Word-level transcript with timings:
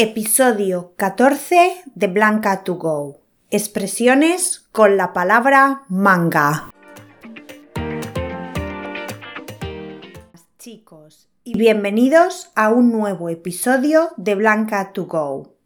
Episodio 0.00 0.92
14 0.94 1.82
de 1.96 2.06
Blanca 2.06 2.62
to 2.62 2.76
Go. 2.76 3.18
Expresiones 3.50 4.60
con 4.70 4.96
la 4.96 5.12
palabra 5.12 5.82
manga. 5.88 6.70
Chicos, 10.56 11.26
y 11.42 11.58
bienvenidos 11.58 12.52
a 12.54 12.68
un 12.68 12.92
nuevo 12.92 13.28
episodio 13.28 14.10
de 14.16 14.36
Blanca 14.36 14.92
to 14.92 15.06
Go. 15.06 15.56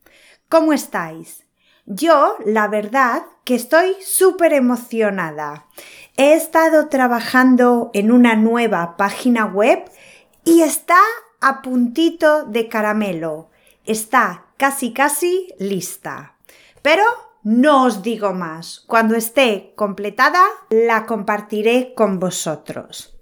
¿Cómo 0.48 0.72
estáis? 0.72 1.44
Yo, 1.84 2.36
la 2.46 2.68
verdad, 2.68 3.24
que 3.44 3.54
estoy 3.54 3.96
súper 4.00 4.54
emocionada. 4.54 5.66
He 6.16 6.32
estado 6.32 6.88
trabajando 6.88 7.90
en 7.92 8.10
una 8.10 8.34
nueva 8.34 8.96
página 8.96 9.44
web 9.44 9.84
y 10.42 10.62
está 10.62 11.00
a 11.42 11.60
puntito 11.60 12.46
de 12.46 12.70
caramelo 12.70 13.51
está 13.84 14.46
casi 14.56 14.92
casi 14.92 15.48
lista. 15.58 16.36
Pero 16.82 17.04
no 17.42 17.84
os 17.84 18.02
digo 18.02 18.32
más. 18.32 18.84
Cuando 18.86 19.16
esté 19.16 19.72
completada, 19.76 20.44
la 20.70 21.06
compartiré 21.06 21.92
con 21.94 22.18
vosotros. 22.20 23.16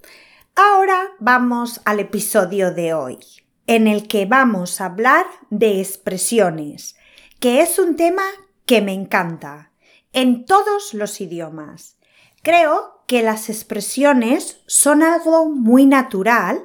Ahora 0.56 1.12
vamos 1.18 1.80
al 1.84 2.00
episodio 2.00 2.72
de 2.72 2.92
hoy, 2.92 3.18
en 3.66 3.86
el 3.86 4.08
que 4.08 4.26
vamos 4.26 4.80
a 4.80 4.86
hablar 4.86 5.26
de 5.48 5.80
expresiones, 5.80 6.96
que 7.38 7.62
es 7.62 7.78
un 7.78 7.96
tema 7.96 8.24
que 8.66 8.82
me 8.82 8.92
encanta, 8.92 9.72
en 10.12 10.44
todos 10.44 10.92
los 10.92 11.20
idiomas. 11.20 11.96
Creo 12.42 13.02
que 13.06 13.22
las 13.22 13.48
expresiones 13.48 14.60
son 14.66 15.02
algo 15.02 15.48
muy 15.48 15.86
natural 15.86 16.62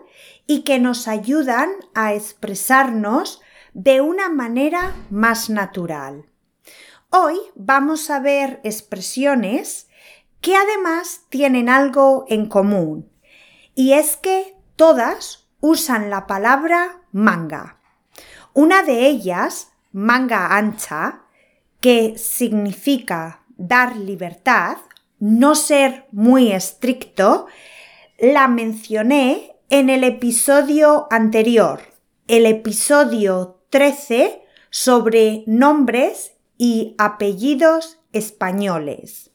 y 0.48 0.64
que 0.64 0.80
nos 0.80 1.08
ayudan 1.08 1.70
a 1.94 2.14
expresarnos 2.14 3.42
de 3.76 4.00
una 4.00 4.30
manera 4.30 4.96
más 5.10 5.50
natural. 5.50 6.30
Hoy 7.10 7.38
vamos 7.56 8.10
a 8.10 8.22
ver 8.22 8.62
expresiones 8.64 9.90
que 10.40 10.56
además 10.56 11.26
tienen 11.28 11.68
algo 11.68 12.26
en 12.30 12.48
común, 12.48 13.12
y 13.76 13.92
es 13.92 14.16
que 14.16 14.56
todas 14.78 15.50
usan 15.60 16.10
la 16.10 16.26
palabra 16.26 17.02
manga. 17.12 17.82
Una 18.54 18.82
de 18.82 19.08
ellas, 19.08 19.74
manga 19.92 20.56
ancha, 20.56 21.24
que 21.82 22.18
significa 22.18 23.44
dar 23.58 23.98
libertad, 23.98 24.78
no 25.20 25.54
ser 25.54 26.08
muy 26.14 26.54
estricto, 26.54 27.48
la 28.20 28.48
mencioné 28.48 29.58
en 29.70 29.90
el 29.90 30.06
episodio 30.06 31.08
anterior, 31.12 31.82
el 32.30 32.46
episodio 32.46 33.55
13 33.76 34.42
sobre 34.70 35.44
nombres 35.48 36.32
y 36.58 36.96
apellidos 36.98 38.00
españoles. 38.14 39.32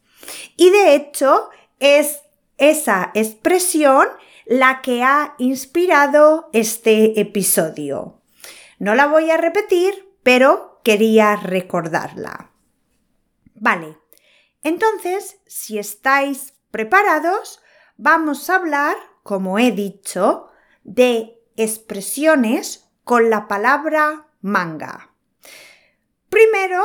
Y 0.56 0.70
de 0.70 0.94
hecho 0.94 1.50
es 1.78 2.22
esa 2.56 3.10
expresión 3.12 4.08
la 4.46 4.80
que 4.80 5.02
ha 5.02 5.34
inspirado 5.36 6.48
este 6.54 7.20
episodio. 7.20 8.22
No 8.78 8.94
la 8.94 9.08
voy 9.08 9.30
a 9.30 9.36
repetir, 9.36 10.08
pero 10.22 10.80
quería 10.84 11.36
recordarla. 11.36 12.50
Vale, 13.56 13.98
entonces, 14.62 15.36
si 15.44 15.78
estáis 15.78 16.54
preparados, 16.70 17.60
vamos 17.98 18.48
a 18.48 18.56
hablar, 18.56 18.96
como 19.22 19.58
he 19.58 19.70
dicho, 19.70 20.46
de 20.82 21.38
expresiones 21.58 22.86
con 23.04 23.28
la 23.28 23.46
palabra 23.46 24.28
manga. 24.40 25.14
Primero 26.28 26.82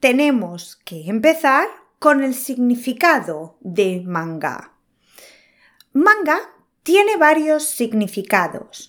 tenemos 0.00 0.76
que 0.84 1.08
empezar 1.08 1.68
con 1.98 2.22
el 2.22 2.34
significado 2.34 3.58
de 3.60 4.02
manga. 4.06 4.74
Manga 5.92 6.38
tiene 6.82 7.16
varios 7.16 7.64
significados, 7.64 8.88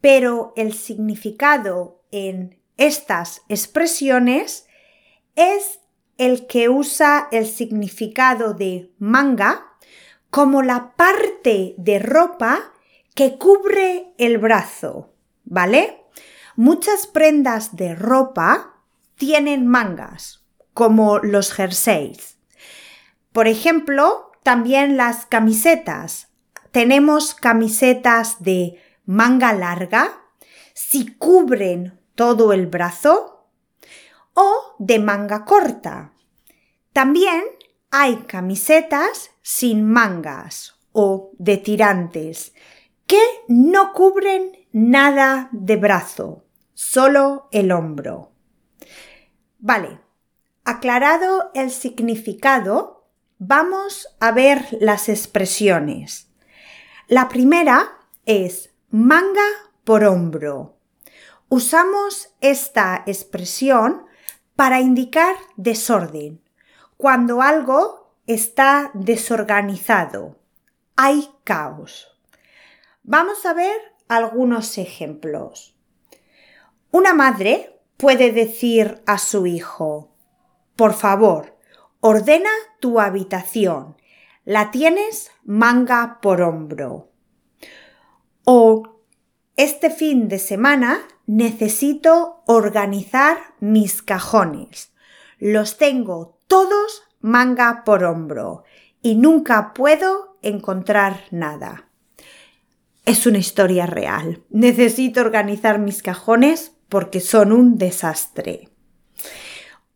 pero 0.00 0.52
el 0.56 0.72
significado 0.72 2.02
en 2.10 2.58
estas 2.76 3.42
expresiones 3.48 4.66
es 5.34 5.80
el 6.18 6.46
que 6.46 6.68
usa 6.68 7.28
el 7.30 7.46
significado 7.46 8.54
de 8.54 8.90
manga 8.98 9.66
como 10.30 10.62
la 10.62 10.94
parte 10.96 11.74
de 11.78 11.98
ropa 11.98 12.72
que 13.14 13.38
cubre 13.38 14.12
el 14.18 14.38
brazo, 14.38 15.14
¿vale? 15.44 16.05
Muchas 16.58 17.06
prendas 17.06 17.76
de 17.76 17.94
ropa 17.94 18.80
tienen 19.16 19.66
mangas, 19.66 20.42
como 20.72 21.18
los 21.18 21.52
jerseys. 21.52 22.38
Por 23.30 23.46
ejemplo, 23.46 24.32
también 24.42 24.96
las 24.96 25.26
camisetas. 25.26 26.28
Tenemos 26.70 27.34
camisetas 27.34 28.42
de 28.42 28.80
manga 29.04 29.52
larga, 29.52 30.22
si 30.72 31.14
cubren 31.16 32.00
todo 32.14 32.54
el 32.54 32.66
brazo, 32.66 33.50
o 34.32 34.76
de 34.78 34.98
manga 34.98 35.44
corta. 35.44 36.14
También 36.94 37.44
hay 37.90 38.16
camisetas 38.26 39.30
sin 39.42 39.84
mangas 39.84 40.80
o 40.92 41.32
de 41.36 41.58
tirantes 41.58 42.54
que 43.06 43.20
no 43.46 43.92
cubren 43.92 44.52
nada 44.72 45.50
de 45.52 45.76
brazo 45.76 46.45
solo 46.76 47.48
el 47.52 47.72
hombro. 47.72 48.32
Vale, 49.58 49.98
aclarado 50.62 51.50
el 51.54 51.70
significado, 51.70 53.08
vamos 53.38 54.14
a 54.20 54.30
ver 54.30 54.68
las 54.78 55.08
expresiones. 55.08 56.30
La 57.08 57.30
primera 57.30 57.98
es 58.26 58.74
manga 58.90 59.48
por 59.84 60.04
hombro. 60.04 60.76
Usamos 61.48 62.34
esta 62.42 63.04
expresión 63.06 64.04
para 64.54 64.80
indicar 64.80 65.34
desorden, 65.56 66.42
cuando 66.98 67.40
algo 67.40 68.12
está 68.26 68.90
desorganizado, 68.92 70.38
hay 70.94 71.30
caos. 71.42 72.20
Vamos 73.02 73.46
a 73.46 73.54
ver 73.54 73.76
algunos 74.08 74.76
ejemplos. 74.76 75.75
Una 76.98 77.12
madre 77.12 77.78
puede 77.98 78.32
decir 78.32 79.02
a 79.04 79.18
su 79.18 79.46
hijo, 79.46 80.16
por 80.76 80.94
favor, 80.94 81.58
ordena 82.00 82.48
tu 82.80 83.00
habitación, 83.00 83.98
la 84.46 84.70
tienes 84.70 85.30
manga 85.44 86.20
por 86.22 86.40
hombro. 86.40 87.12
O 88.44 89.02
este 89.56 89.90
fin 89.90 90.28
de 90.28 90.38
semana 90.38 91.06
necesito 91.26 92.42
organizar 92.46 93.36
mis 93.60 94.00
cajones. 94.00 94.94
Los 95.38 95.76
tengo 95.76 96.40
todos 96.46 97.02
manga 97.20 97.82
por 97.84 98.04
hombro 98.04 98.64
y 99.02 99.16
nunca 99.16 99.74
puedo 99.74 100.38
encontrar 100.40 101.24
nada. 101.30 101.90
Es 103.04 103.26
una 103.26 103.36
historia 103.36 103.84
real. 103.84 104.42
Necesito 104.48 105.20
organizar 105.20 105.78
mis 105.78 106.02
cajones 106.02 106.72
porque 106.88 107.20
son 107.20 107.52
un 107.52 107.78
desastre. 107.78 108.68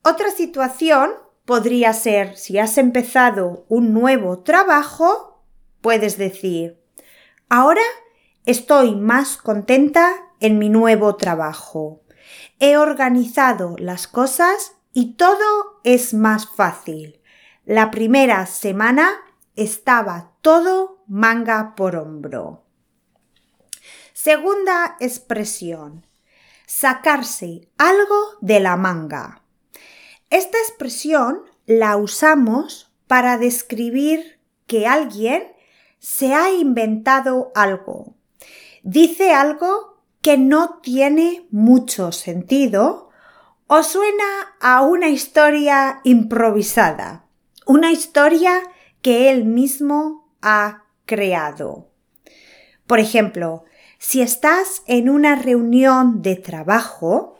Otra 0.02 0.30
situación 0.30 1.10
podría 1.44 1.92
ser 1.92 2.36
si 2.36 2.58
has 2.58 2.78
empezado 2.78 3.64
un 3.68 3.92
nuevo 3.92 4.40
trabajo, 4.40 5.44
puedes 5.80 6.16
decir, 6.16 6.80
ahora 7.48 7.82
estoy 8.46 8.94
más 8.94 9.36
contenta 9.36 10.12
en 10.40 10.58
mi 10.58 10.68
nuevo 10.68 11.16
trabajo. 11.16 12.02
He 12.58 12.76
organizado 12.76 13.76
las 13.78 14.06
cosas 14.06 14.76
y 14.92 15.14
todo 15.14 15.80
es 15.84 16.14
más 16.14 16.48
fácil. 16.48 17.20
La 17.64 17.90
primera 17.90 18.46
semana 18.46 19.10
estaba 19.54 20.32
todo 20.40 21.02
manga 21.06 21.74
por 21.76 21.96
hombro. 21.96 22.64
Segunda 24.12 24.96
expresión 25.00 26.06
sacarse 26.70 27.68
algo 27.78 28.38
de 28.40 28.60
la 28.60 28.76
manga. 28.76 29.42
Esta 30.30 30.56
expresión 30.58 31.42
la 31.66 31.96
usamos 31.96 32.92
para 33.08 33.38
describir 33.38 34.38
que 34.68 34.86
alguien 34.86 35.42
se 35.98 36.32
ha 36.32 36.52
inventado 36.52 37.50
algo. 37.56 38.14
Dice 38.84 39.32
algo 39.32 40.00
que 40.22 40.38
no 40.38 40.78
tiene 40.80 41.48
mucho 41.50 42.12
sentido 42.12 43.10
o 43.66 43.82
suena 43.82 44.54
a 44.60 44.82
una 44.82 45.08
historia 45.08 46.00
improvisada, 46.04 47.24
una 47.66 47.90
historia 47.90 48.62
que 49.02 49.28
él 49.28 49.44
mismo 49.44 50.32
ha 50.40 50.84
creado. 51.04 51.90
Por 52.86 53.00
ejemplo, 53.00 53.64
si 54.00 54.22
estás 54.22 54.82
en 54.86 55.10
una 55.10 55.36
reunión 55.36 56.22
de 56.22 56.34
trabajo 56.34 57.38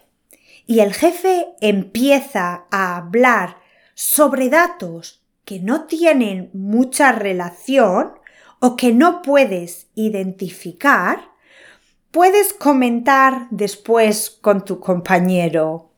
y 0.67 0.81
el 0.81 0.93
jefe 0.93 1.47
empieza 1.63 2.67
a 2.71 2.99
hablar 2.99 3.57
sobre 3.95 4.51
datos 4.51 5.25
que 5.47 5.59
no 5.59 5.87
tienen 5.87 6.51
mucha 6.53 7.13
relación 7.13 8.13
o 8.61 8.77
que 8.77 8.93
no 8.93 9.23
puedes 9.23 9.89
identificar, 9.95 11.31
puedes 12.11 12.53
comentar 12.53 13.49
después 13.51 14.29
con 14.29 14.63
tu 14.63 14.81
compañero. 14.81 15.93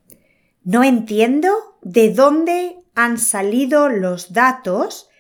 No 0.63 0.85
entiendo 0.85 1.77
de 1.83 2.15
dónde 2.15 2.77
han 2.95 3.19
salido 3.19 3.89
los 3.89 4.33
datos 4.33 5.11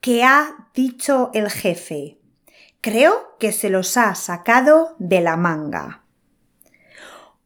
que 0.00 0.24
ha 0.24 0.70
dicho 0.72 1.30
el 1.34 1.50
jefe. 1.50 2.18
Creo 2.86 3.34
que 3.40 3.50
se 3.50 3.68
los 3.68 3.96
ha 3.96 4.14
sacado 4.14 4.94
de 5.00 5.20
la 5.20 5.36
manga. 5.36 6.04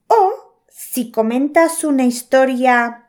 O 0.07 0.67
si 0.69 1.11
comentas 1.11 1.83
una 1.83 2.05
historia 2.05 3.09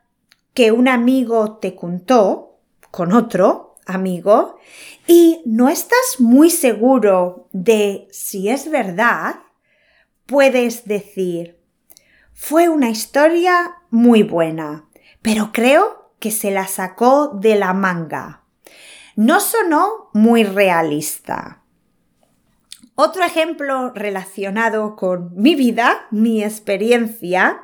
que 0.54 0.72
un 0.72 0.88
amigo 0.88 1.58
te 1.58 1.76
contó 1.76 2.62
con 2.90 3.12
otro 3.12 3.76
amigo 3.86 4.56
y 5.08 5.42
no 5.46 5.68
estás 5.68 6.20
muy 6.20 6.50
seguro 6.50 7.50
de 7.52 8.08
si 8.12 8.48
es 8.48 8.72
verdad, 8.72 9.36
puedes 10.26 10.86
decir, 10.86 11.60
fue 12.32 12.70
una 12.70 12.90
historia 12.90 13.76
muy 13.90 14.24
buena, 14.24 14.88
pero 15.22 15.52
creo 15.52 16.14
que 16.20 16.32
se 16.32 16.50
la 16.50 16.68
sacó 16.68 17.28
de 17.28 17.56
la 17.56 17.74
manga. 17.74 18.46
No 19.18 19.42
sonó 19.42 20.10
muy 20.14 20.46
realista. 20.46 21.61
Otro 23.04 23.24
ejemplo 23.24 23.90
relacionado 23.96 24.96
con 24.96 25.32
mi 25.34 25.56
vida, 25.56 26.06
mi 26.12 26.44
experiencia, 26.44 27.64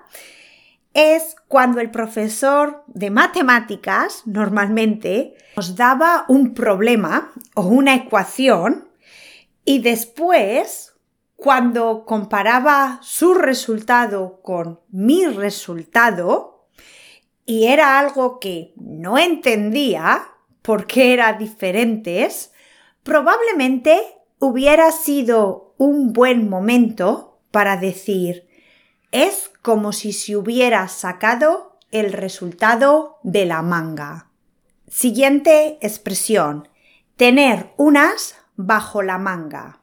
es 0.96 1.36
cuando 1.48 1.80
el 1.80 1.92
profesor 1.92 2.84
de 2.88 3.12
matemáticas 3.12 4.24
normalmente 4.26 5.36
nos 5.56 5.76
daba 5.76 6.26
un 6.28 6.56
problema 6.56 7.32
o 7.54 7.68
una 7.68 7.94
ecuación 7.94 8.90
y 9.64 9.78
después, 9.78 10.96
cuando 11.36 12.04
comparaba 12.06 12.98
su 13.04 13.36
resultado 13.36 14.42
con 14.42 14.80
mi 14.90 15.28
resultado, 15.28 16.68
y 17.46 17.68
era 17.68 18.00
algo 18.00 18.40
que 18.40 18.74
no 18.76 19.20
entendía 19.20 20.30
porque 20.64 21.14
eran 21.14 21.38
diferentes, 21.38 22.52
probablemente 23.04 24.17
hubiera 24.40 24.92
sido 24.92 25.74
un 25.78 26.14
buen 26.14 26.50
momento 26.50 27.40
para 27.52 27.78
decir 27.78 28.48
es 29.12 29.52
como 29.62 29.94
si 29.94 30.14
se 30.14 30.36
hubiera 30.36 30.88
sacado 30.88 31.78
el 31.92 32.14
resultado 32.14 33.18
de 33.24 33.46
la 33.46 33.62
manga. 33.62 34.30
Siguiente 34.88 35.78
expresión. 35.82 36.68
Tener 37.16 37.74
unas 37.78 38.36
bajo 38.56 39.02
la 39.02 39.18
manga. 39.18 39.82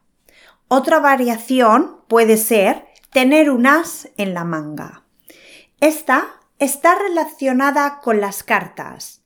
Otra 0.68 0.98
variación 1.00 2.00
puede 2.08 2.36
ser 2.36 2.86
tener 3.10 3.50
unas 3.50 4.08
en 4.16 4.34
la 4.34 4.44
manga. 4.44 5.04
Esta 5.80 6.40
está 6.58 6.94
relacionada 6.94 8.00
con 8.00 8.20
las 8.20 8.42
cartas. 8.42 9.22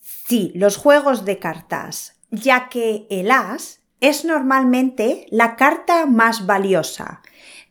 Sí, 0.00 0.52
los 0.54 0.76
juegos 0.76 1.24
de 1.24 1.38
cartas, 1.38 2.16
ya 2.30 2.68
que 2.68 3.06
el 3.10 3.30
as 3.30 3.81
es 4.02 4.24
normalmente 4.24 5.26
la 5.30 5.54
carta 5.54 6.06
más 6.06 6.44
valiosa 6.44 7.22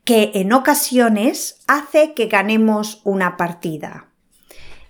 que 0.05 0.31
en 0.35 0.53
ocasiones 0.53 1.59
hace 1.67 2.13
que 2.13 2.25
ganemos 2.25 3.01
una 3.03 3.35
partida. 3.35 4.07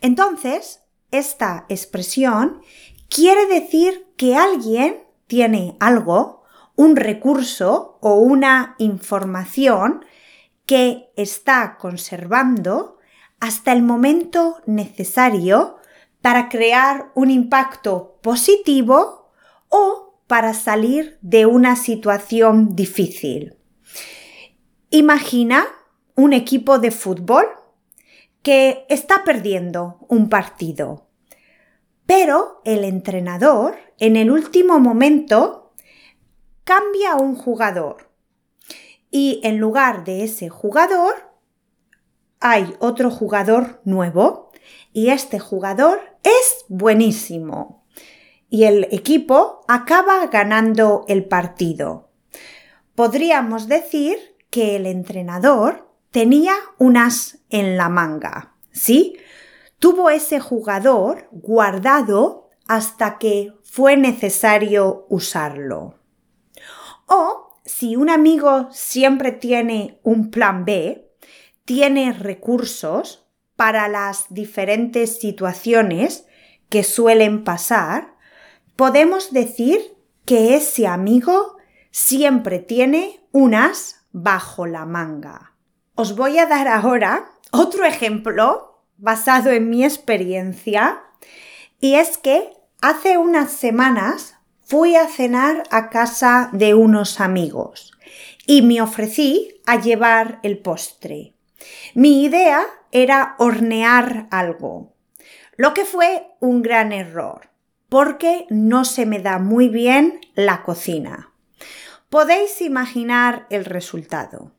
Entonces, 0.02 0.84
esta 1.10 1.66
expresión 1.68 2.62
quiere 3.10 3.48
decir 3.48 4.08
que 4.18 4.38
alguien 4.38 5.04
tiene 5.26 5.76
algo, 5.80 6.44
un 6.76 6.96
recurso 6.96 7.98
o 8.02 8.14
una 8.14 8.76
información 8.78 10.06
que 10.68 11.12
está 11.18 11.78
conservando 11.80 13.00
hasta 13.40 13.74
el 13.74 13.82
momento 13.82 14.62
necesario 14.68 15.78
para 16.22 16.50
crear 16.50 17.12
un 17.16 17.32
impacto 17.32 18.20
positivo 18.22 19.32
o 19.70 20.11
para 20.32 20.54
salir 20.54 21.18
de 21.22 21.46
una 21.46 21.76
situación 21.76 22.74
difícil. 22.74 23.58
Imagina 24.90 25.68
un 26.16 26.32
equipo 26.32 26.80
de 26.80 26.92
fútbol 26.92 27.44
que 28.42 28.86
está 28.88 29.26
perdiendo 29.26 30.06
un 30.08 30.30
partido, 30.30 31.10
pero 32.06 32.62
el 32.64 32.86
entrenador 32.86 33.76
en 33.98 34.16
el 34.16 34.32
último 34.32 34.80
momento 34.80 35.74
cambia 36.64 37.12
a 37.12 37.18
un 37.18 37.36
jugador 37.36 38.10
y 39.12 39.42
en 39.44 39.58
lugar 39.58 40.06
de 40.06 40.24
ese 40.24 40.48
jugador 40.48 41.14
hay 42.40 42.74
otro 42.80 43.12
jugador 43.12 43.82
nuevo 43.84 44.50
y 44.94 45.10
este 45.10 45.40
jugador 45.40 46.00
es 46.24 46.64
buenísimo 46.70 47.81
y 48.52 48.66
el 48.66 48.90
equipo 48.92 49.64
acaba 49.70 50.28
ganando 50.28 51.06
el 51.08 51.24
partido. 51.24 52.10
Podríamos 52.96 53.70
decir 53.70 54.18
que 54.50 54.76
el 54.76 54.86
entrenador 54.86 55.90
tenía 56.12 56.54
unas 56.78 57.40
en 57.50 57.78
la 57.78 57.88
manga, 57.88 58.54
¿sí? 58.72 59.16
Tuvo 59.80 60.10
ese 60.10 60.42
jugador 60.42 61.30
guardado 61.32 62.50
hasta 62.68 63.18
que 63.18 63.54
fue 63.64 63.96
necesario 63.96 65.06
usarlo. 65.08 65.96
O 67.08 67.56
si 67.64 67.96
un 67.96 68.10
amigo 68.10 68.68
siempre 68.72 69.32
tiene 69.32 70.02
un 70.04 70.30
plan 70.30 70.66
B, 70.66 71.10
tiene 71.64 72.12
recursos 72.12 73.26
para 73.56 73.88
las 73.88 74.26
diferentes 74.30 75.20
situaciones 75.22 76.26
que 76.68 76.84
suelen 76.84 77.46
pasar, 77.46 78.11
podemos 78.76 79.32
decir 79.32 79.98
que 80.26 80.56
ese 80.56 80.88
amigo 80.88 81.58
siempre 81.92 82.60
tiene 82.60 83.22
unas 83.32 84.06
bajo 84.12 84.66
la 84.66 84.86
manga. 84.86 85.54
Os 85.96 86.16
voy 86.16 86.40
a 86.40 86.46
dar 86.46 86.68
ahora 86.68 87.32
otro 87.52 87.86
ejemplo 87.86 88.84
basado 88.98 89.52
en 89.52 89.70
mi 89.70 89.84
experiencia 89.84 91.04
y 91.80 91.96
es 91.96 92.18
que 92.18 92.54
hace 92.82 93.18
unas 93.18 93.52
semanas 93.52 94.36
fui 94.62 94.96
a 94.96 95.08
cenar 95.08 95.64
a 95.70 95.90
casa 95.90 96.50
de 96.54 96.74
unos 96.74 97.20
amigos 97.20 97.92
y 98.46 98.62
me 98.62 98.82
ofrecí 98.82 99.62
a 99.66 99.80
llevar 99.80 100.40
el 100.44 100.60
postre. 100.60 101.36
Mi 101.94 102.24
idea 102.24 102.66
era 102.92 103.36
hornear 103.38 104.28
algo, 104.32 104.94
lo 105.58 105.74
que 105.74 105.86
fue 105.86 106.28
un 106.40 106.62
gran 106.62 106.92
error, 106.92 107.51
porque 107.92 108.48
no 108.50 108.86
se 108.86 109.06
me 109.06 109.20
da 109.20 109.38
muy 109.38 109.70
bien 109.70 110.22
la 110.34 110.64
cocina 110.64 111.32
podéis 112.12 112.62
imaginar 112.62 113.48
el 113.50 113.64
resultado. 113.64 114.52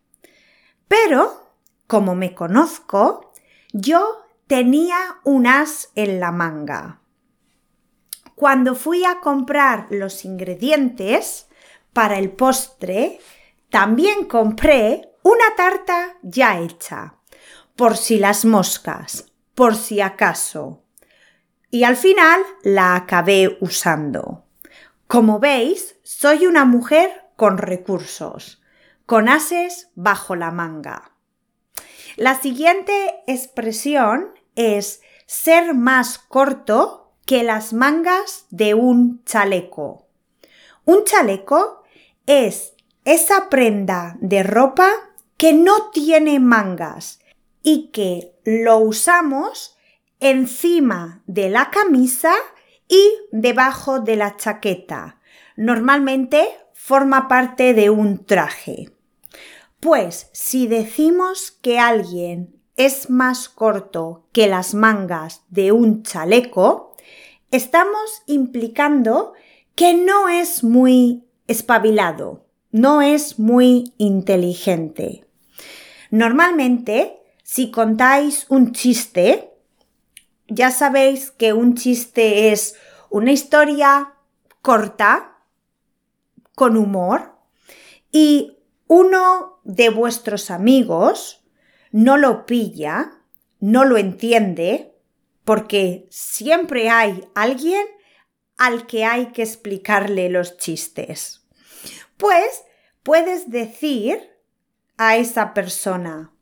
Pero, 0.89 1.53
como 1.87 2.15
me 2.17 2.35
conozco, 2.35 3.33
yo 3.73 4.25
tenía 4.47 4.97
un 5.23 5.47
as 5.47 5.91
en 5.95 6.19
la 6.19 6.33
manga. 6.33 7.03
Cuando 8.35 8.75
fui 8.75 9.05
a 9.05 9.21
comprar 9.21 9.87
los 9.91 10.25
ingredientes 10.25 11.47
para 11.93 12.19
el 12.19 12.31
postre, 12.31 13.21
también 13.69 14.25
compré 14.25 15.11
una 15.23 15.55
tarta 15.55 16.17
ya 16.23 16.59
hecha, 16.59 17.17
por 17.77 17.99
si 17.99 18.19
las 18.19 18.47
moscas, 18.47 19.27
por 19.55 19.77
si 19.77 20.01
acaso. 20.01 20.82
Y 21.75 21.85
al 21.85 21.97
final 21.97 22.43
la 22.65 22.95
acabé 22.95 23.57
usando. 23.63 24.45
Como 25.07 25.41
veis, 25.41 25.97
soy 26.03 26.47
una 26.47 26.67
mujer 26.67 27.11
con 27.35 27.57
recursos, 27.57 28.63
con 29.07 29.27
ases 29.27 29.89
bajo 29.95 30.37
la 30.37 30.51
manga. 30.51 31.13
La 32.17 32.39
siguiente 32.39 33.23
expresión 33.27 34.35
es 34.55 35.01
ser 35.25 35.73
más 35.73 36.19
corto 36.19 37.15
que 37.25 37.43
las 37.43 37.73
mangas 37.73 38.45
de 38.51 38.75
un 38.75 39.25
chaleco. 39.25 40.07
Un 40.85 41.05
chaleco 41.05 41.85
es 42.27 42.75
esa 43.07 43.49
prenda 43.49 44.19
de 44.21 44.43
ropa 44.43 44.91
que 45.39 45.55
no 45.55 45.89
tiene 45.89 46.39
mangas 46.39 47.21
y 47.63 47.89
que 47.93 48.35
lo 48.45 48.77
usamos 48.77 49.72
encima 50.23 51.23
de 51.27 51.51
la 51.51 51.71
camisa 51.71 52.33
y 52.89 53.13
debajo 53.33 54.01
de 54.01 54.17
la 54.17 54.37
chaqueta. 54.37 55.21
Normalmente 55.57 56.49
forma 56.73 57.29
parte 57.29 57.75
de 57.75 57.91
un 57.91 58.25
traje. 58.25 58.91
Pues 59.81 60.31
si 60.33 60.69
decimos 60.69 61.51
que 61.51 61.79
alguien 61.81 62.57
es 62.77 63.11
más 63.11 63.49
corto 63.49 64.29
que 64.33 64.47
las 64.47 64.75
mangas 64.75 65.43
de 65.51 65.73
un 65.73 66.05
chaleco, 66.05 66.95
estamos 67.51 68.23
implicando 68.27 69.33
que 69.75 69.95
no 69.95 70.29
es 70.29 70.63
muy 70.63 71.25
espabilado, 71.49 72.47
no 72.71 73.03
es 73.03 73.39
muy 73.41 73.93
inteligente. 73.99 75.27
Normalmente, 76.11 77.19
si 77.43 77.71
contáis 77.71 78.47
un 78.49 78.73
chiste, 78.73 79.52
ya 80.55 80.71
sabéis 80.71 81.31
que 81.31 81.53
un 81.53 81.75
chiste 81.75 82.53
es 82.53 82.77
una 83.11 83.33
historia 83.33 84.15
corta, 84.61 85.39
con 86.55 86.77
humor, 86.77 87.35
y 88.11 88.59
uno 88.87 89.61
de 89.65 89.89
vuestros 89.89 90.51
amigos 90.51 91.45
no 91.91 92.17
lo 92.17 92.45
pilla, 92.47 93.23
no 93.61 93.85
lo 93.85 93.97
entiende, 93.97 94.95
porque 95.45 96.07
siempre 96.11 96.91
hay 96.91 97.25
alguien 97.35 97.87
al 98.59 98.87
que 98.87 99.05
hay 99.05 99.33
que 99.33 99.43
explicarle 99.43 100.29
los 100.29 100.59
chistes. 100.59 101.47
Pues 102.17 102.63
puedes 103.03 103.51
decir 103.51 104.31
a 104.99 105.17
esa 105.17 105.55
persona, 105.55 106.33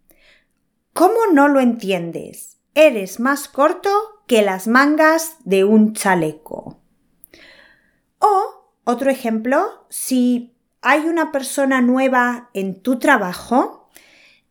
¿cómo 0.92 1.26
no 1.32 1.48
lo 1.48 1.60
entiendes? 1.60 2.59
Eres 2.74 3.20
más 3.20 3.48
corto 3.48 3.90
que 4.26 4.42
las 4.42 4.68
mangas 4.68 5.36
de 5.44 5.64
un 5.64 5.92
chaleco. 5.92 6.78
O, 8.18 8.72
otro 8.84 9.10
ejemplo, 9.10 9.86
si 9.88 10.54
hay 10.80 11.00
una 11.00 11.32
persona 11.32 11.80
nueva 11.80 12.50
en 12.54 12.80
tu 12.80 12.98
trabajo 12.98 13.88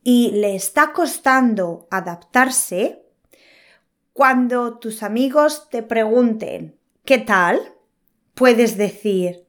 y 0.04 0.32
le 0.32 0.56
está 0.56 0.92
costando 0.92 1.88
adaptarse, 1.92 3.06
cuando 4.14 4.80
tus 4.80 5.02
amigos 5.02 5.70
te 5.70 5.82
pregunten 5.82 6.78
¿qué 7.06 7.20
tal? 7.20 7.74
puedes 8.34 8.78
decir 8.78 9.48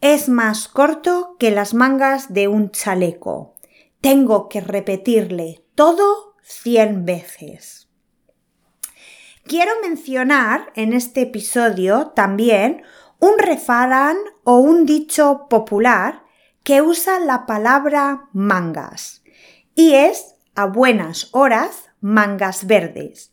es 0.00 0.28
más 0.28 0.68
corto 0.68 1.36
que 1.38 1.50
las 1.50 1.72
mangas 1.72 2.32
de 2.32 2.48
un 2.48 2.70
chaleco. 2.70 3.54
Tengo 4.00 4.48
que 4.48 4.60
repetirle 4.60 5.64
todo 5.74 6.36
cien 6.42 7.04
veces. 7.04 7.85
Quiero 9.48 9.70
mencionar 9.80 10.72
en 10.74 10.92
este 10.92 11.22
episodio 11.22 12.08
también 12.16 12.82
un 13.20 13.38
refrán 13.38 14.16
o 14.42 14.56
un 14.58 14.86
dicho 14.86 15.46
popular 15.48 16.24
que 16.64 16.82
usa 16.82 17.20
la 17.20 17.46
palabra 17.46 18.28
mangas 18.32 19.22
y 19.76 19.94
es 19.94 20.34
a 20.56 20.66
buenas 20.66 21.28
horas 21.30 21.84
mangas 22.00 22.66
verdes. 22.66 23.32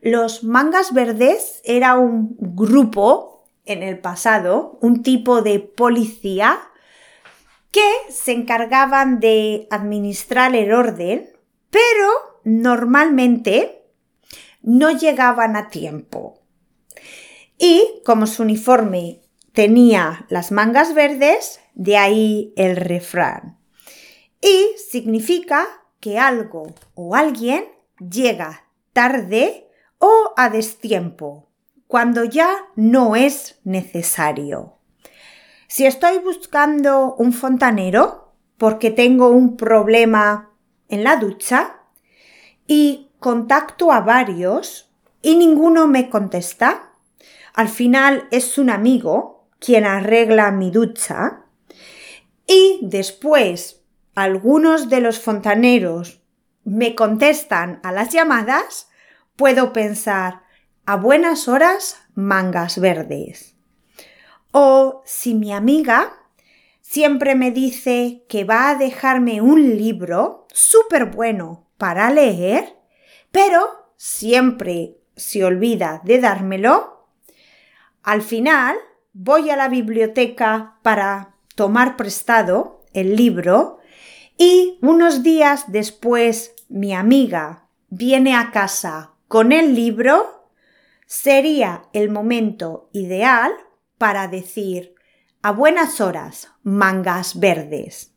Los 0.00 0.44
mangas 0.44 0.94
verdes 0.94 1.60
era 1.64 1.98
un 1.98 2.36
grupo 2.38 3.44
en 3.66 3.82
el 3.82 3.98
pasado, 3.98 4.78
un 4.80 5.02
tipo 5.02 5.42
de 5.42 5.60
policía 5.60 6.58
que 7.70 7.86
se 8.08 8.32
encargaban 8.32 9.20
de 9.20 9.68
administrar 9.70 10.56
el 10.56 10.72
orden, 10.72 11.28
pero 11.68 12.08
normalmente 12.44 13.79
no 14.62 14.90
llegaban 14.90 15.56
a 15.56 15.68
tiempo. 15.68 16.40
Y 17.58 18.02
como 18.04 18.26
su 18.26 18.42
uniforme 18.42 19.20
tenía 19.52 20.26
las 20.28 20.52
mangas 20.52 20.94
verdes, 20.94 21.60
de 21.74 21.96
ahí 21.96 22.52
el 22.56 22.76
refrán. 22.76 23.58
Y 24.40 24.68
significa 24.90 25.66
que 26.00 26.18
algo 26.18 26.74
o 26.94 27.14
alguien 27.14 27.64
llega 27.98 28.66
tarde 28.92 29.68
o 29.98 30.32
a 30.36 30.48
destiempo, 30.48 31.50
cuando 31.86 32.24
ya 32.24 32.50
no 32.74 33.16
es 33.16 33.60
necesario. 33.64 34.78
Si 35.68 35.86
estoy 35.86 36.18
buscando 36.18 37.14
un 37.16 37.32
fontanero 37.32 38.32
porque 38.56 38.90
tengo 38.90 39.28
un 39.28 39.56
problema 39.56 40.50
en 40.88 41.04
la 41.04 41.16
ducha 41.16 41.80
y 42.66 43.09
contacto 43.20 43.92
a 43.92 44.00
varios 44.00 44.90
y 45.22 45.36
ninguno 45.36 45.86
me 45.86 46.10
contesta, 46.10 46.94
al 47.54 47.68
final 47.68 48.26
es 48.30 48.58
un 48.58 48.70
amigo 48.70 49.48
quien 49.58 49.84
arregla 49.84 50.50
mi 50.50 50.70
ducha 50.70 51.44
y 52.46 52.80
después 52.82 53.84
algunos 54.14 54.88
de 54.88 55.00
los 55.00 55.20
fontaneros 55.20 56.22
me 56.64 56.94
contestan 56.94 57.80
a 57.82 57.92
las 57.92 58.10
llamadas, 58.10 58.88
puedo 59.36 59.72
pensar 59.72 60.42
a 60.86 60.96
buenas 60.96 61.46
horas 61.46 61.98
mangas 62.14 62.78
verdes. 62.80 63.54
O 64.52 65.02
si 65.04 65.34
mi 65.34 65.52
amiga 65.52 66.14
siempre 66.80 67.34
me 67.34 67.50
dice 67.50 68.24
que 68.28 68.44
va 68.44 68.70
a 68.70 68.74
dejarme 68.74 69.40
un 69.40 69.76
libro 69.76 70.48
súper 70.52 71.06
bueno 71.06 71.68
para 71.78 72.10
leer, 72.10 72.79
pero 73.30 73.92
siempre 73.96 74.96
se 75.16 75.44
olvida 75.44 76.00
de 76.04 76.20
dármelo, 76.20 77.08
al 78.02 78.22
final, 78.22 78.76
voy 79.12 79.50
a 79.50 79.56
la 79.56 79.68
biblioteca 79.68 80.78
para 80.82 81.34
tomar 81.54 81.96
prestado 81.96 82.82
el 82.92 83.16
libro 83.16 83.78
y 84.38 84.78
unos 84.80 85.22
días 85.22 85.70
después 85.70 86.54
mi 86.68 86.94
amiga 86.94 87.68
viene 87.88 88.34
a 88.34 88.50
casa 88.52 89.12
con 89.28 89.52
el 89.52 89.74
libro, 89.74 90.48
sería 91.06 91.82
el 91.92 92.08
momento 92.08 92.88
ideal 92.92 93.52
para 93.98 94.28
decir 94.28 94.94
a 95.42 95.52
buenas 95.52 96.00
horas 96.00 96.48
mangas 96.62 97.38
verdes. 97.38 98.14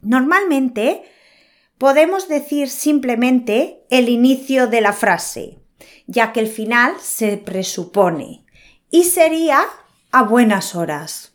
Normalmente 0.00 1.04
podemos 1.82 2.28
decir 2.28 2.70
simplemente 2.70 3.82
el 3.90 4.08
inicio 4.08 4.68
de 4.68 4.80
la 4.80 4.92
frase, 4.92 5.58
ya 6.06 6.32
que 6.32 6.38
el 6.38 6.46
final 6.46 6.94
se 7.00 7.38
presupone 7.38 8.46
y 8.88 9.02
sería 9.02 9.64
a 10.12 10.22
buenas 10.22 10.76
horas. 10.76 11.34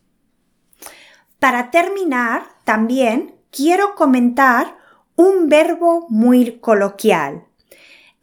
Para 1.38 1.70
terminar, 1.70 2.44
también 2.64 3.36
quiero 3.52 3.94
comentar 3.96 4.78
un 5.18 5.50
verbo 5.50 6.06
muy 6.08 6.60
coloquial. 6.60 7.44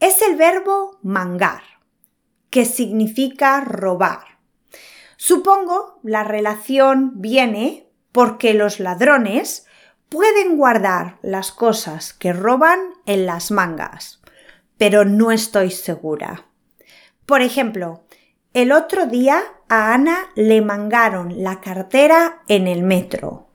Es 0.01 0.23
el 0.23 0.37
verbo 0.37 0.99
mangar, 1.03 1.63
que 2.49 2.65
significa 2.65 3.61
robar. 3.61 4.39
Supongo 5.19 6.01
la 6.03 6.25
relación 6.25 7.21
viene 7.21 7.87
porque 8.13 8.55
los 8.55 8.81
ladrones 8.81 9.67
pueden 10.15 10.57
guardar 10.57 11.19
las 11.23 11.51
cosas 11.51 12.13
que 12.13 12.33
roban 12.33 12.79
en 13.05 13.27
las 13.27 13.51
mangas, 13.51 14.23
pero 14.79 15.05
no 15.05 15.33
estoy 15.33 15.73
segura. 15.73 16.47
Por 17.27 17.43
ejemplo, 17.43 18.05
el 18.53 18.71
otro 18.71 19.07
día 19.07 19.43
a 19.69 19.93
Ana 19.93 20.31
le 20.37 20.63
mangaron 20.63 21.43
la 21.43 21.61
cartera 21.61 22.45
en 22.47 22.69
el 22.69 22.85
metro. 22.85 23.49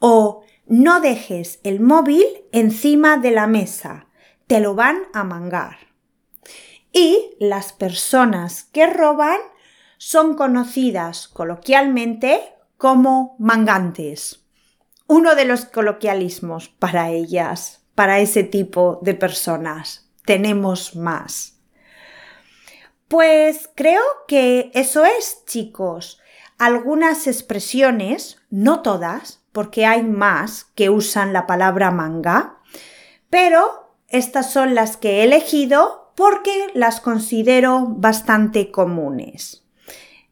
O 0.00 0.44
no 0.66 1.00
dejes 1.00 1.60
el 1.62 1.80
móvil 1.80 2.26
encima 2.52 3.16
de 3.16 3.30
la 3.30 3.46
mesa, 3.46 4.08
te 4.46 4.60
lo 4.60 4.74
van 4.74 4.98
a 5.14 5.24
mangar. 5.24 5.78
Y 6.92 7.36
las 7.40 7.72
personas 7.72 8.64
que 8.64 8.86
roban 8.86 9.40
son 9.96 10.34
conocidas 10.34 11.26
coloquialmente 11.26 12.38
como 12.76 13.34
mangantes. 13.38 14.43
Uno 15.06 15.34
de 15.34 15.44
los 15.44 15.64
coloquialismos 15.66 16.68
para 16.68 17.10
ellas, 17.10 17.84
para 17.94 18.20
ese 18.20 18.42
tipo 18.42 18.98
de 19.02 19.14
personas. 19.14 20.10
Tenemos 20.24 20.96
más. 20.96 21.58
Pues 23.08 23.70
creo 23.74 24.02
que 24.26 24.70
eso 24.74 25.04
es, 25.04 25.44
chicos. 25.46 26.20
Algunas 26.58 27.26
expresiones, 27.26 28.38
no 28.50 28.80
todas, 28.80 29.44
porque 29.52 29.86
hay 29.86 30.02
más 30.02 30.64
que 30.74 30.90
usan 30.90 31.32
la 31.32 31.46
palabra 31.46 31.90
manga, 31.90 32.58
pero 33.30 33.94
estas 34.08 34.52
son 34.52 34.74
las 34.74 34.96
que 34.96 35.20
he 35.20 35.24
elegido 35.24 36.12
porque 36.16 36.68
las 36.74 37.00
considero 37.00 37.86
bastante 37.88 38.70
comunes. 38.70 39.64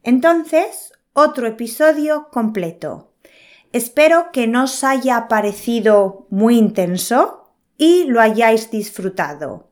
Entonces, 0.01 0.93
otro 1.13 1.47
episodio 1.47 2.29
completo. 2.31 3.12
Espero 3.73 4.31
que 4.31 4.47
no 4.47 4.63
os 4.65 4.83
haya 4.83 5.27
parecido 5.27 6.27
muy 6.29 6.59
intenso 6.59 7.55
y 7.75 8.03
lo 8.03 8.21
hayáis 8.21 8.69
disfrutado. 8.69 9.71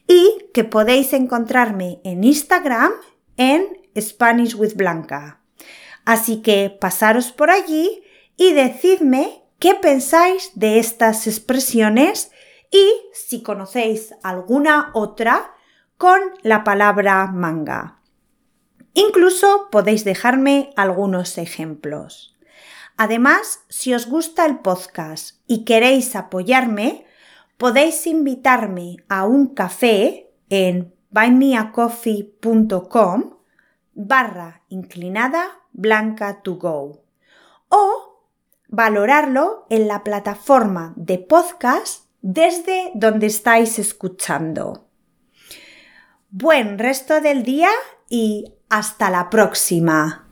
y 0.08 0.50
que 0.54 0.64
podéis 0.66 1.14
encontrarme 1.14 2.02
en 2.04 2.26
Instagram 2.26 2.92
en 3.38 3.66
Spanish 3.98 4.56
with 4.56 4.76
Blanca. 4.76 5.45
Así 6.06 6.42
que 6.42 6.70
pasaros 6.70 7.32
por 7.32 7.50
allí 7.50 8.04
y 8.38 8.54
decidme 8.54 9.44
qué 9.60 9.76
pensáis 9.76 10.52
de 10.56 10.80
estas 10.80 11.28
expresiones 11.28 12.32
y 12.72 12.90
si 13.14 13.42
conocéis 13.42 14.14
alguna 14.24 14.92
otra 14.94 15.54
con 15.98 16.20
la 16.44 16.64
palabra 16.64 17.28
manga. 17.28 18.00
Incluso 18.94 19.68
podéis 19.72 20.06
dejarme 20.06 20.72
algunos 20.76 21.38
ejemplos. 21.38 22.36
Además, 22.98 23.62
si 23.68 23.94
os 23.94 24.08
gusta 24.08 24.46
el 24.46 24.60
podcast 24.60 25.42
y 25.48 25.66
queréis 25.66 26.16
apoyarme, 26.16 27.06
podéis 27.58 28.08
invitarme 28.08 28.96
a 29.10 29.26
un 29.26 29.54
café 29.54 30.32
en 30.50 30.96
buymeacoffee.com 31.10 33.36
barra 33.94 34.64
inclinada 34.70 35.65
blanca 35.76 36.42
to 36.42 36.56
go 36.56 37.04
o 37.70 38.22
valorarlo 38.68 39.68
en 39.70 39.88
la 39.88 40.04
plataforma 40.04 40.94
de 40.96 41.20
podcast 41.20 42.06
desde 42.22 42.92
donde 42.96 43.28
estáis 43.28 43.78
escuchando. 43.78 44.88
Buen 46.30 46.80
resto 46.80 47.22
del 47.22 47.44
día 47.44 47.70
y 48.10 48.54
hasta 48.70 49.10
la 49.10 49.30
próxima. 49.30 50.25